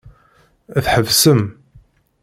[0.85, 1.41] Tḥebsem.